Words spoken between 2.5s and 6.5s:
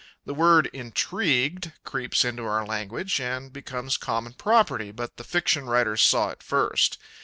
language and becomes common property, but the fiction writers saw it